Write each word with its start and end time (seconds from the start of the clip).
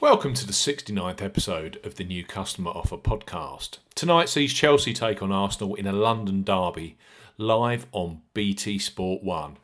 Welcome 0.00 0.34
to 0.34 0.46
the 0.46 0.52
69th 0.52 1.22
episode 1.22 1.78
of 1.84 1.94
the 1.94 2.04
New 2.04 2.24
Customer 2.24 2.72
Offer 2.72 2.96
podcast. 2.96 3.78
Tonight 3.94 4.28
sees 4.28 4.52
Chelsea 4.52 4.92
take 4.92 5.22
on 5.22 5.30
Arsenal 5.30 5.76
in 5.76 5.86
a 5.86 5.92
London 5.92 6.42
derby, 6.42 6.98
live 7.38 7.86
on 7.92 8.20
BT 8.34 8.80
Sport 8.80 9.22
1. 9.22 9.56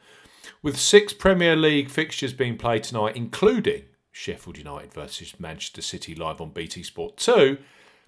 With 0.63 0.79
six 0.79 1.13
Premier 1.13 1.57
League 1.57 1.91
fixtures 1.91 2.33
being 2.33 2.57
played 2.57 2.85
tonight, 2.85 3.17
including 3.17 3.83
Sheffield 4.13 4.57
United 4.57 4.95
versus 4.95 5.39
Manchester 5.41 5.83
City 5.83 6.15
live 6.15 6.41
on 6.41 6.51
BT 6.51 6.85
Sport 6.85 7.17
2, 7.17 7.59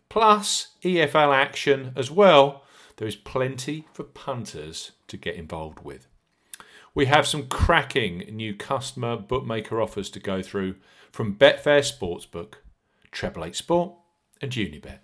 plus 0.08 0.68
EFL 0.84 1.34
action 1.34 1.92
as 1.96 2.08
well, 2.08 2.62
there 2.98 3.08
is 3.08 3.16
plenty 3.16 3.88
for 3.92 4.04
punters 4.04 4.92
to 5.08 5.16
get 5.16 5.34
involved 5.34 5.80
with. 5.80 6.06
We 6.94 7.06
have 7.06 7.26
some 7.26 7.46
cracking 7.46 8.18
new 8.30 8.54
customer 8.54 9.16
bookmaker 9.16 9.80
offers 9.80 10.10
to 10.10 10.20
go 10.20 10.42
through 10.42 10.74
from 11.10 11.36
Betfair 11.36 11.80
Sportsbook, 11.80 12.56
Treble 13.10 13.46
8 13.46 13.56
Sport, 13.56 13.94
and 14.42 14.52
Unibet. 14.52 14.98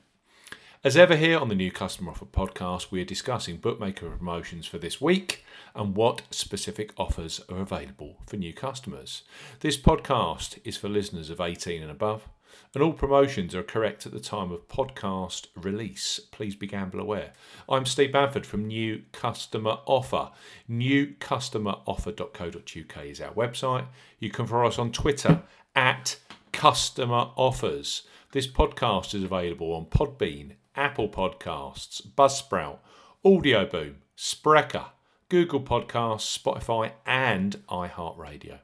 As 0.85 0.99
ever, 0.99 1.17
here 1.17 1.39
on 1.39 1.49
the 1.49 1.55
New 1.55 1.73
Customer 1.73 2.11
Offer 2.11 2.27
podcast, 2.27 2.91
we 2.91 3.01
are 3.01 3.07
discussing 3.07 3.57
bookmaker 3.57 4.11
promotions 4.11 4.67
for 4.67 4.77
this 4.77 5.01
week 5.01 5.47
and 5.75 5.97
what 5.97 6.23
specific 6.31 6.93
offers 6.99 7.41
are 7.49 7.59
available 7.59 8.19
for 8.27 8.37
new 8.37 8.53
customers. 8.53 9.23
This 9.61 9.79
podcast 9.79 10.59
is 10.65 10.77
for 10.77 10.91
listeners 10.91 11.31
of 11.31 11.41
18 11.41 11.81
and 11.81 11.91
above, 11.91 12.29
and 12.75 12.83
all 12.83 12.93
promotions 12.93 13.55
are 13.55 13.63
correct 13.63 14.05
at 14.07 14.13
the 14.13 14.21
time 14.21 14.53
of 14.53 14.69
podcast 14.69 15.47
release. 15.57 16.21
Please 16.31 16.55
be 16.55 16.67
gamble 16.67 17.01
aware. 17.01 17.33
I'm 17.69 17.87
Steve 17.87 18.13
Bamford 18.13 18.47
from 18.47 18.67
New 18.67 19.03
Customer 19.13 19.79
Offer. 19.87 20.31
Newcustomeroffer.co.uk 20.71 23.05
is 23.05 23.21
our 23.21 23.33
website. 23.33 23.87
You 24.19 24.31
can 24.31 24.47
follow 24.47 24.69
us 24.69 24.79
on 24.79 24.93
Twitter 24.93 25.43
at 25.75 26.17
Customer 26.53 27.31
Offers. 27.37 28.03
This 28.33 28.47
podcast 28.47 29.15
is 29.15 29.23
available 29.23 29.73
on 29.73 29.87
Podbean, 29.87 30.53
Apple 30.77 31.09
Podcasts, 31.09 32.07
Buzzsprout, 32.07 32.79
Audioboom, 33.25 33.95
Spreaker, 34.17 34.87
Google 35.29 35.61
Podcasts, 35.61 36.39
Spotify, 36.39 36.93
and 37.07 37.57
iHeartRadio. 37.69 38.59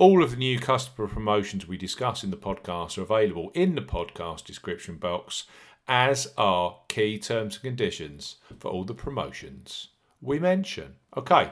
All 0.00 0.22
of 0.22 0.30
the 0.30 0.36
new 0.38 0.58
customer 0.58 1.06
promotions 1.06 1.68
we 1.68 1.76
discuss 1.76 2.24
in 2.24 2.30
the 2.30 2.36
podcast 2.38 2.96
are 2.96 3.02
available 3.02 3.50
in 3.52 3.74
the 3.74 3.82
podcast 3.82 4.46
description 4.46 4.96
box, 4.96 5.44
as 5.86 6.32
are 6.38 6.78
key 6.88 7.18
terms 7.18 7.56
and 7.56 7.62
conditions 7.64 8.36
for 8.58 8.70
all 8.70 8.84
the 8.84 8.94
promotions 8.94 9.88
we 10.22 10.38
mention. 10.38 10.94
Okay, 11.18 11.50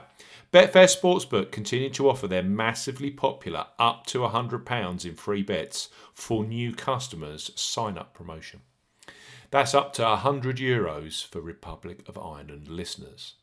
Betfair 0.50 0.88
Sportsbook 0.88 1.52
continue 1.52 1.90
to 1.90 2.08
offer 2.08 2.26
their 2.26 2.42
massively 2.42 3.10
popular 3.10 3.66
up 3.78 4.06
to 4.06 4.20
£100 4.20 5.04
in 5.04 5.14
free 5.14 5.42
bets 5.42 5.90
for 6.14 6.42
new 6.42 6.72
customers 6.72 7.50
sign 7.54 7.98
up 7.98 8.14
promotion. 8.14 8.62
That's 9.50 9.74
up 9.74 9.92
to 9.94 10.04
100 10.04 10.56
euros 10.56 11.22
for 11.22 11.42
Republic 11.42 12.02
of 12.08 12.16
Ireland 12.16 12.68
listeners. 12.68 13.34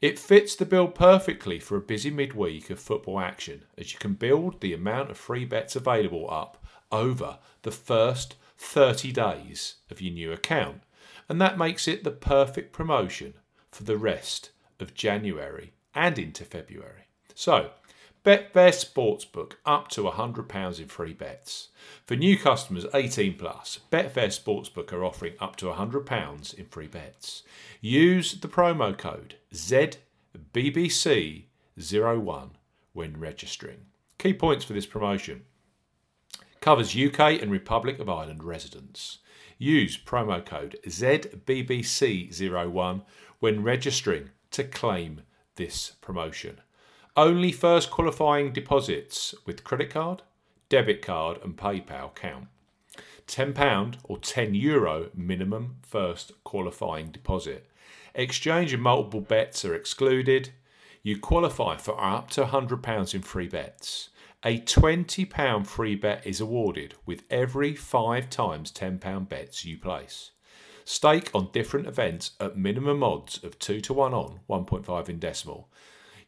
It 0.00 0.18
fits 0.18 0.56
the 0.56 0.64
bill 0.64 0.88
perfectly 0.88 1.58
for 1.58 1.76
a 1.76 1.82
busy 1.82 2.10
midweek 2.10 2.70
of 2.70 2.80
football 2.80 3.20
action, 3.20 3.64
as 3.76 3.92
you 3.92 3.98
can 3.98 4.14
build 4.14 4.60
the 4.60 4.72
amount 4.72 5.10
of 5.10 5.18
free 5.18 5.44
bets 5.44 5.76
available 5.76 6.26
up 6.30 6.64
over 6.90 7.38
the 7.62 7.70
first 7.70 8.36
30 8.56 9.12
days 9.12 9.74
of 9.90 10.00
your 10.00 10.14
new 10.14 10.32
account, 10.32 10.82
and 11.28 11.38
that 11.40 11.58
makes 11.58 11.86
it 11.86 12.02
the 12.02 12.10
perfect 12.10 12.72
promotion 12.72 13.34
for 13.70 13.84
the 13.84 13.98
rest 13.98 14.50
of 14.78 14.94
January 14.94 15.72
and 15.94 16.18
into 16.18 16.44
February. 16.46 17.04
So, 17.34 17.70
Betfair 18.22 18.70
Sportsbook 18.70 19.54
up 19.64 19.88
to 19.88 20.02
£100 20.02 20.78
in 20.78 20.88
free 20.88 21.14
bets. 21.14 21.68
For 22.04 22.16
new 22.16 22.36
customers 22.36 22.84
18 22.92 23.38
plus, 23.38 23.78
Betfair 23.90 24.28
Sportsbook 24.28 24.92
are 24.92 25.02
offering 25.02 25.32
up 25.40 25.56
to 25.56 25.64
£100 25.66 26.54
in 26.54 26.66
free 26.66 26.86
bets. 26.86 27.44
Use 27.80 28.34
the 28.34 28.48
promo 28.48 28.94
code 28.96 29.36
ZBBC01 29.54 32.50
when 32.92 33.18
registering. 33.18 33.86
Key 34.18 34.34
points 34.34 34.66
for 34.66 34.74
this 34.74 34.84
promotion 34.84 35.46
covers 36.60 36.94
UK 36.94 37.40
and 37.40 37.50
Republic 37.50 37.98
of 37.98 38.10
Ireland 38.10 38.44
residents. 38.44 39.20
Use 39.56 39.96
promo 39.96 40.44
code 40.44 40.78
ZBBC01 40.86 43.02
when 43.38 43.62
registering 43.62 44.28
to 44.50 44.64
claim 44.64 45.22
this 45.56 45.92
promotion. 46.02 46.60
Only 47.16 47.50
first 47.50 47.90
qualifying 47.90 48.52
deposits 48.52 49.34
with 49.44 49.64
credit 49.64 49.90
card, 49.90 50.22
debit 50.68 51.02
card, 51.02 51.38
and 51.42 51.56
PayPal 51.56 52.14
count. 52.14 52.46
£10 53.26 53.96
or 54.04 54.16
€10 54.18 54.60
Euro 54.62 55.10
minimum 55.14 55.76
first 55.82 56.32
qualifying 56.44 57.10
deposit. 57.10 57.66
Exchange 58.14 58.72
and 58.72 58.82
multiple 58.82 59.20
bets 59.20 59.64
are 59.64 59.74
excluded. 59.74 60.50
You 61.02 61.18
qualify 61.18 61.76
for 61.78 62.00
up 62.02 62.30
to 62.30 62.44
£100 62.44 63.14
in 63.14 63.22
free 63.22 63.48
bets. 63.48 64.10
A 64.44 64.60
£20 64.60 65.66
free 65.66 65.96
bet 65.96 66.26
is 66.26 66.40
awarded 66.40 66.94
with 67.06 67.24
every 67.28 67.74
five 67.74 68.30
times 68.30 68.72
£10 68.72 69.28
bets 69.28 69.64
you 69.64 69.76
place. 69.76 70.30
Stake 70.84 71.30
on 71.34 71.50
different 71.52 71.86
events 71.86 72.32
at 72.40 72.56
minimum 72.56 73.02
odds 73.02 73.42
of 73.44 73.58
2 73.58 73.80
to 73.82 73.92
1 73.92 74.14
on, 74.14 74.40
1.5 74.48 75.08
in 75.08 75.18
decimal. 75.18 75.68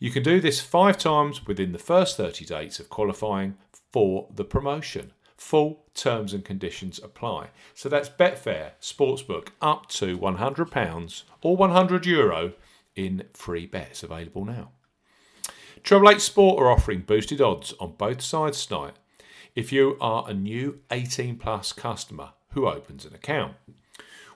You 0.02 0.10
can 0.10 0.24
do 0.24 0.40
this 0.40 0.58
five 0.60 0.98
times 0.98 1.46
within 1.46 1.70
the 1.70 1.78
first 1.78 2.16
30 2.16 2.44
days 2.44 2.80
of 2.80 2.88
qualifying 2.88 3.54
for 3.92 4.26
the 4.34 4.42
promotion. 4.42 5.12
Full 5.36 5.84
terms 5.94 6.34
and 6.34 6.44
conditions 6.44 6.98
apply. 6.98 7.50
So 7.74 7.88
that's 7.88 8.08
Betfair 8.08 8.72
Sportsbook 8.80 9.50
up 9.60 9.88
to 9.90 10.18
£100 10.18 11.22
or 11.42 11.56
€100 11.56 12.06
Euro 12.06 12.52
in 12.96 13.28
free 13.32 13.64
bets 13.64 14.02
available 14.02 14.44
now. 14.44 14.72
Treble 15.84 16.10
8 16.10 16.20
Sport 16.20 16.60
are 16.60 16.68
offering 16.72 17.02
boosted 17.02 17.40
odds 17.40 17.72
on 17.78 17.94
both 17.96 18.22
sides 18.22 18.66
tonight 18.66 18.94
if 19.54 19.70
you 19.70 19.96
are 20.00 20.28
a 20.28 20.34
new 20.34 20.80
18 20.90 21.36
plus 21.36 21.72
customer 21.72 22.30
who 22.54 22.66
opens 22.66 23.04
an 23.04 23.14
account. 23.14 23.54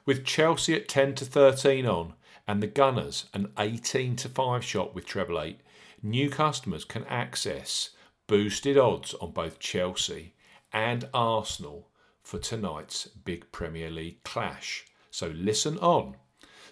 With 0.04 0.24
Chelsea 0.24 0.76
at 0.76 0.86
10 0.86 1.16
to 1.16 1.24
13 1.24 1.86
on 1.86 2.14
and 2.46 2.62
the 2.62 2.66
Gunners 2.66 3.26
an 3.34 3.52
18 3.58 4.16
to 4.16 4.28
5 4.28 4.64
shot 4.64 4.94
with 4.94 5.06
treble 5.06 5.40
8, 5.40 5.60
new 6.02 6.30
customers 6.30 6.84
can 6.84 7.04
access 7.04 7.90
boosted 8.26 8.76
odds 8.76 9.14
on 9.14 9.30
both 9.32 9.58
Chelsea 9.58 10.34
and 10.72 11.08
Arsenal 11.14 11.88
for 12.22 12.38
tonight's 12.38 13.06
big 13.06 13.50
Premier 13.52 13.90
League 13.90 14.22
clash. 14.24 14.84
So 15.10 15.28
listen 15.28 15.78
on. 15.78 16.16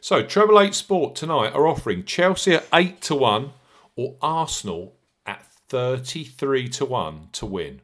So 0.01 0.23
Treble 0.23 0.61
8 0.61 0.75
Sport 0.75 1.15
tonight 1.15 1.55
are 1.55 1.67
offering 1.67 2.05
Chelsea 2.05 2.55
at 2.55 2.67
8 2.75 3.01
to 3.03 3.15
1 3.15 3.51
or 3.97 4.17
Arsenal 4.21 4.97
at 5.25 5.47
33 5.69 6.69
to 6.69 6.85
1 6.85 7.29
to 7.33 7.47
win. 7.47 7.81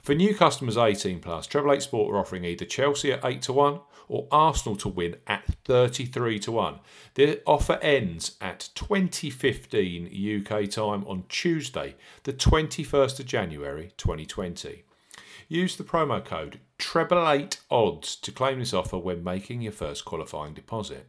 For 0.00 0.14
new 0.14 0.34
customers 0.34 0.78
18 0.78 1.20
plus, 1.20 1.46
Treble 1.46 1.74
8 1.74 1.82
Sport 1.82 2.14
are 2.14 2.18
offering 2.18 2.44
either 2.44 2.64
Chelsea 2.64 3.12
at 3.12 3.24
8 3.24 3.42
to 3.42 3.52
1 3.52 3.80
or 4.08 4.26
Arsenal 4.30 4.76
to 4.76 4.88
win 4.88 5.16
at 5.26 5.44
33 5.64 6.38
to 6.40 6.52
1. 6.52 6.78
The 7.14 7.42
offer 7.46 7.78
ends 7.82 8.36
at 8.40 8.70
2015 8.74 10.44
UK 10.44 10.70
time 10.70 11.04
on 11.06 11.24
Tuesday, 11.28 11.96
the 12.24 12.32
21st 12.32 13.20
of 13.20 13.26
January 13.26 13.92
2020. 13.96 14.84
Use 15.48 15.76
the 15.76 15.84
promo 15.84 16.22
code 16.24 16.60
treble8odds 16.78 18.20
to 18.20 18.32
claim 18.32 18.58
this 18.58 18.74
offer 18.74 18.98
when 18.98 19.24
making 19.24 19.62
your 19.62 19.72
first 19.72 20.04
qualifying 20.04 20.54
deposit. 20.54 21.06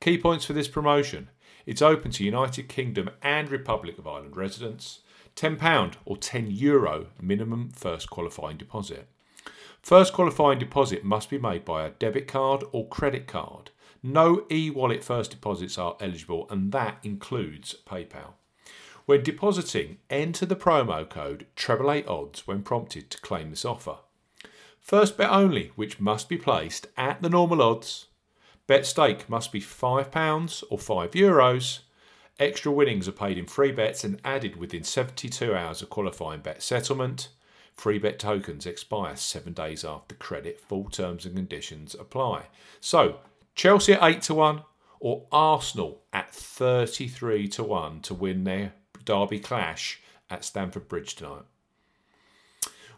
Key 0.00 0.18
points 0.18 0.44
for 0.44 0.54
this 0.54 0.68
promotion. 0.68 1.28
It's 1.66 1.82
open 1.82 2.10
to 2.12 2.24
United 2.24 2.68
Kingdom 2.68 3.10
and 3.22 3.50
Republic 3.50 3.98
of 3.98 4.06
Ireland 4.06 4.36
residents. 4.36 5.00
£10 5.36 5.94
or 6.04 6.16
€10 6.16 6.60
Euro 6.60 7.06
minimum 7.20 7.70
first 7.70 8.08
qualifying 8.08 8.56
deposit. 8.56 9.08
First 9.84 10.14
qualifying 10.14 10.58
deposit 10.58 11.04
must 11.04 11.28
be 11.28 11.36
made 11.36 11.62
by 11.62 11.84
a 11.84 11.90
debit 11.90 12.26
card 12.26 12.64
or 12.72 12.88
credit 12.88 13.26
card. 13.26 13.70
No 14.02 14.46
e 14.50 14.70
wallet 14.70 15.04
first 15.04 15.30
deposits 15.30 15.76
are 15.76 15.98
eligible, 16.00 16.46
and 16.48 16.72
that 16.72 16.96
includes 17.02 17.76
PayPal. 17.86 18.32
When 19.04 19.22
depositing, 19.22 19.98
enter 20.08 20.46
the 20.46 20.56
promo 20.56 21.06
code 21.06 21.44
treble8odds 21.54 22.46
when 22.46 22.62
prompted 22.62 23.10
to 23.10 23.20
claim 23.20 23.50
this 23.50 23.66
offer. 23.66 23.96
First 24.80 25.18
bet 25.18 25.30
only, 25.30 25.70
which 25.76 26.00
must 26.00 26.30
be 26.30 26.38
placed 26.38 26.86
at 26.96 27.20
the 27.20 27.28
normal 27.28 27.60
odds. 27.60 28.06
Bet 28.66 28.86
stake 28.86 29.28
must 29.28 29.52
be 29.52 29.60
£5 29.60 30.64
or 30.70 30.78
€5 30.78 31.10
Euros. 31.12 31.80
Extra 32.38 32.72
winnings 32.72 33.06
are 33.06 33.12
paid 33.12 33.36
in 33.36 33.44
free 33.44 33.70
bets 33.70 34.02
and 34.02 34.18
added 34.24 34.56
within 34.56 34.82
72 34.82 35.54
hours 35.54 35.82
of 35.82 35.90
qualifying 35.90 36.40
bet 36.40 36.62
settlement. 36.62 37.28
Free 37.76 37.98
bet 37.98 38.18
tokens 38.18 38.66
expire 38.66 39.16
seven 39.16 39.52
days 39.52 39.84
after 39.84 40.14
credit. 40.14 40.60
Full 40.60 40.90
terms 40.90 41.26
and 41.26 41.34
conditions 41.36 41.94
apply. 41.94 42.46
So, 42.80 43.18
Chelsea 43.54 43.92
at 43.94 44.02
8 44.02 44.22
to 44.22 44.34
1 44.34 44.62
or 45.00 45.26
Arsenal 45.30 46.02
at 46.12 46.32
33 46.32 47.48
to 47.48 47.64
1 47.64 48.00
to 48.00 48.14
win 48.14 48.44
their 48.44 48.72
derby 49.04 49.38
clash 49.38 50.00
at 50.30 50.44
Stamford 50.44 50.88
Bridge 50.88 51.14
tonight. 51.14 51.42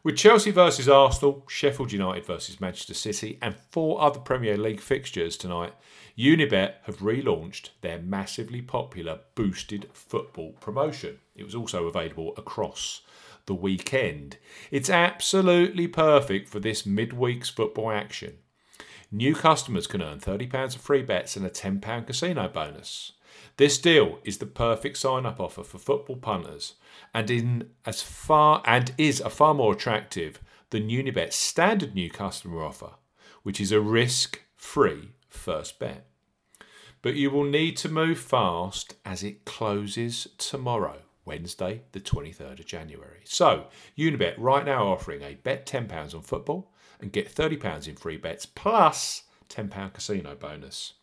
With 0.07 0.17
Chelsea 0.17 0.53
versus 0.53 0.89
Arsenal, 0.89 1.45
Sheffield 1.49 1.91
United 1.91 2.25
versus 2.25 2.61
Manchester 2.61 2.95
City, 2.95 3.39
and 3.43 3.57
four 3.57 4.01
other 4.01 4.21
Premier 4.21 4.57
League 4.57 4.81
fixtures 4.81 5.37
tonight, 5.37 5.73
Unibet 6.17 6.75
have 6.85 6.99
relaunched 6.99 7.71
their 7.81 7.99
massively 7.99 8.63
popular 8.63 9.19
boosted 9.35 9.89
football 9.93 10.53
promotion. 10.61 11.19
It 11.35 11.43
was 11.43 11.57
also 11.57 11.89
available 11.89 12.35
across 12.37 13.01
the 13.47 13.55
weekend. 13.55 14.37
It's 14.71 14.91
absolutely 14.91 15.89
perfect 15.89 16.49
for 16.49 16.61
this 16.61 16.85
midweek's 16.85 17.49
football 17.49 17.91
action. 17.91 18.39
New 19.11 19.35
customers 19.35 19.87
can 19.87 20.03
earn 20.03 20.19
£30 20.19 20.75
of 20.75 20.81
free 20.81 21.03
bets 21.03 21.37
and 21.37 21.47
a 21.47 21.51
£10 21.51 22.07
casino 22.07 22.49
bonus. 22.49 23.13
This 23.57 23.79
deal 23.79 24.19
is 24.25 24.39
the 24.39 24.47
perfect 24.47 24.99
sign-up 24.99 25.41
offer 25.41 25.63
for 25.63 25.79
football 25.79 26.17
punters 26.17 26.75
and 27.15 27.31
in 27.31 27.71
as 27.85 28.03
far 28.03 28.63
and 28.67 28.93
is 28.99 29.21
a 29.21 29.31
far 29.31 29.55
more 29.55 29.73
attractive 29.73 30.41
than 30.71 30.91
Unibet's 30.91 31.37
standard 31.37 31.95
new 31.95 32.11
customer 32.11 32.63
offer, 32.63 32.95
which 33.43 33.61
is 33.61 33.73
a 33.73 33.81
risk-free 33.81 35.11
first 35.29 35.79
bet. 35.79 36.07
But 37.03 37.15
you 37.15 37.31
will 37.31 37.45
need 37.45 37.77
to 37.79 37.89
move 37.89 38.19
fast 38.19 38.95
as 39.05 39.23
it 39.23 39.45
closes 39.45 40.29
tomorrow, 40.39 41.03
Wednesday, 41.27 41.83
the 41.93 42.01
23rd 42.01 42.61
of 42.61 42.67
January. 42.67 43.21
So, 43.25 43.67
Unibet 43.99 44.35
right 44.39 44.65
now 44.65 44.87
offering 44.87 45.23
a 45.23 45.35
bet 45.35 45.67
£10 45.67 46.15
on 46.15 46.23
football 46.23 46.73
and 47.01 47.13
get 47.13 47.35
£30 47.35 47.89
in 47.89 47.97
free 47.97 48.17
bets 48.17 48.47
plus 48.47 49.25
£10 49.51 49.93
casino 49.93 50.35
bonus. 50.35 50.95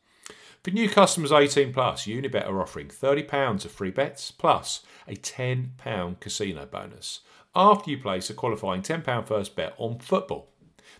For 0.63 0.71
new 0.71 0.89
customers 0.89 1.31
18 1.31 1.73
plus, 1.73 2.05
Unibet 2.05 2.47
are 2.47 2.61
offering 2.61 2.87
£30 2.87 3.65
of 3.65 3.71
free 3.71 3.91
bets 3.91 4.31
plus 4.31 4.81
a 5.07 5.15
£10 5.15 6.19
casino 6.19 6.65
bonus 6.65 7.19
after 7.55 7.91
you 7.91 7.97
place 7.97 8.29
a 8.29 8.33
qualifying 8.33 8.81
£10 8.81 9.27
first 9.27 9.55
bet 9.55 9.73
on 9.77 9.99
football. 9.99 10.49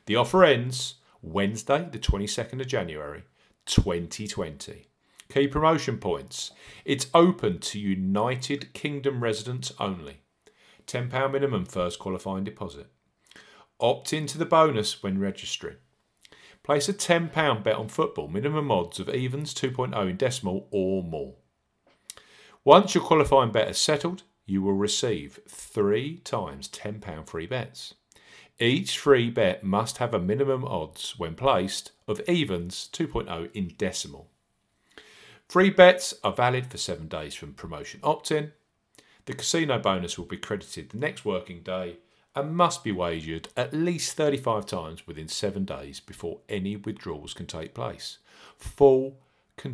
The 0.06 0.18
offer 0.18 0.44
ends 0.44 0.96
Wednesday, 1.22 1.88
the 1.90 1.98
22nd 1.98 2.60
of 2.60 2.68
January, 2.68 3.24
2020. 3.66 4.88
Key 5.30 5.48
promotion 5.48 5.98
points. 5.98 6.52
It's 6.86 7.08
open 7.14 7.60
to 7.60 7.80
United 7.80 8.74
Kingdom 8.74 9.24
residents 9.24 9.72
only. 9.80 10.20
£10 10.88 11.31
minimum 11.31 11.66
first 11.66 12.00
qualifying 12.00 12.44
deposit. 12.44 12.88
Opt 13.80 14.14
into 14.14 14.38
the 14.38 14.46
bonus 14.46 15.02
when 15.02 15.20
registering. 15.20 15.78
Place 16.64 16.88
a 16.88 16.94
£10 16.94 17.64
bet 17.64 17.75
on 17.75 17.90
football, 17.90 18.28
minimum 18.28 18.72
odds 18.72 19.00
of 19.00 19.10
evens 19.10 19.54
2.0 19.54 20.10
in 20.10 20.16
decimal 20.16 20.68
or 20.72 21.04
more. 21.04 21.36
Once 22.64 22.96
your 22.96 23.04
qualifying 23.04 23.52
bet 23.52 23.70
is 23.70 23.78
settled, 23.78 24.24
you 24.46 24.62
will 24.62 24.74
receive 24.74 25.40
three 25.48 26.18
times 26.20 26.70
£10 26.70 27.28
free 27.28 27.48
bets. 27.48 27.96
Each 28.60 28.98
free 28.98 29.30
bet 29.30 29.64
must 29.64 29.98
have 29.98 30.14
a 30.14 30.20
minimum 30.20 30.64
odds, 30.64 31.16
when 31.18 31.36
placed, 31.36 31.92
of 32.08 32.22
evens 32.30 32.90
2.0 32.94 33.50
in 33.54 33.74
decimal. 33.78 34.30
Free 35.53 35.69
bets 35.69 36.15
are 36.23 36.33
valid 36.33 36.65
for 36.65 36.79
seven 36.79 37.07
days 37.07 37.35
from 37.35 37.53
promotion 37.53 38.00
opt 38.01 38.31
in. 38.31 38.53
The 39.25 39.33
casino 39.33 39.77
bonus 39.77 40.17
will 40.17 40.25
be 40.25 40.35
credited 40.35 40.89
the 40.89 40.97
next 40.97 41.25
working 41.25 41.61
day 41.61 41.97
and 42.35 42.57
must 42.57 42.83
be 42.83 42.91
wagered 42.91 43.50
at 43.55 43.71
least 43.71 44.17
35 44.17 44.65
times 44.65 45.05
within 45.05 45.27
seven 45.27 45.63
days 45.63 46.00
before 46.00 46.39
any 46.50 46.75
withdrawals 46.75 47.35
can 47.35 47.45
take 47.45 47.75
place. 47.75 48.17
Full 48.57 49.19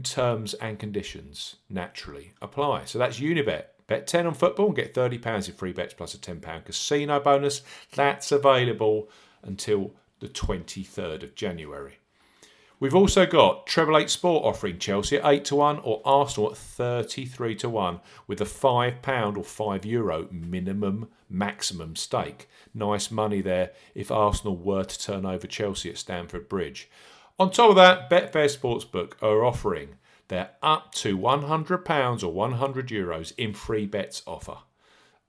terms 0.03 0.53
and 0.55 0.77
conditions 0.77 1.55
naturally 1.69 2.33
apply. 2.41 2.83
So 2.83 2.99
that's 2.99 3.21
Unibet. 3.21 3.67
Bet 3.87 4.05
10 4.05 4.27
on 4.27 4.33
football 4.33 4.65
and 4.65 4.75
get 4.75 4.93
£30 4.93 5.47
in 5.47 5.55
free 5.55 5.71
bets 5.71 5.93
plus 5.93 6.13
a 6.13 6.17
£10 6.17 6.65
casino 6.65 7.21
bonus. 7.21 7.61
That's 7.95 8.33
available 8.33 9.07
until 9.43 9.93
the 10.19 10.27
23rd 10.27 11.23
of 11.23 11.35
January. 11.35 11.99
We've 12.81 12.95
also 12.95 13.25
got 13.25 13.67
Treble 13.67 13.97
8 13.97 14.09
Sport 14.09 14.45
offering 14.45 14.79
Chelsea 14.79 15.17
at 15.17 15.25
8 15.25 15.43
to 15.45 15.55
1 15.57 15.79
or 15.79 16.01
Arsenal 16.05 16.51
at 16.51 16.57
33 16.57 17.55
to 17.55 17.69
1 17.69 17.99
with 18.25 18.39
a 18.39 18.45
£5 18.45 19.37
or 19.37 19.43
€5 19.43 19.85
Euro 19.85 20.29
minimum 20.31 21.09
maximum 21.29 21.97
stake. 21.97 22.47
Nice 22.73 23.11
money 23.11 23.41
there 23.41 23.71
if 23.93 24.11
Arsenal 24.11 24.55
were 24.55 24.85
to 24.85 24.97
turn 24.97 25.25
over 25.25 25.45
Chelsea 25.45 25.89
at 25.89 25.97
Stamford 25.97 26.47
Bridge. 26.47 26.89
On 27.37 27.51
top 27.51 27.71
of 27.71 27.75
that, 27.75 28.09
Betfair 28.09 28.47
Sportsbook 28.47 29.21
are 29.21 29.43
offering 29.43 29.95
their 30.29 30.51
up 30.63 30.93
to 30.93 31.17
£100 31.17 32.23
or 32.23 32.31
100 32.31 32.87
Euros 32.87 33.33
in 33.37 33.53
free 33.53 33.87
bets 33.87 34.23
offer 34.25 34.59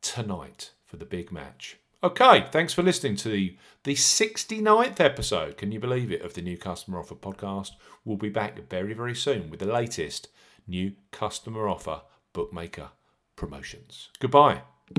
tonight 0.03 0.71
for 0.85 0.99
the 0.99 1.05
big 1.05 1.33
match. 1.33 1.79
Okay, 2.03 2.47
thanks 2.51 2.73
for 2.73 2.83
listening 2.83 3.15
to 3.17 3.29
the, 3.29 3.59
the 3.85 3.95
69th 3.95 5.01
episode, 5.01 5.59
can 5.59 5.71
you 5.71 5.79
believe 5.79 6.11
it, 6.11 6.23
of 6.23 6.33
the 6.33 6.41
New 6.41 6.57
Customer 6.57 6.99
Offer 6.99 7.15
podcast. 7.15 7.73
We'll 8.07 8.17
be 8.17 8.31
back 8.31 8.71
very, 8.71 8.95
very 8.95 9.15
soon 9.15 9.51
with 9.51 9.61
the 9.61 9.67
latest 9.67 10.29
new 10.67 10.93
customer 11.11 11.69
offer 11.69 12.01
bookmaker 12.33 12.93
promotions. 13.37 14.09
Goodbye. 14.19 14.63